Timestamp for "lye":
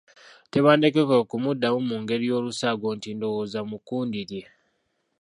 4.29-4.43